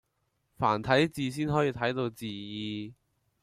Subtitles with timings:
[0.57, 2.91] 繁體字先可以睇到字義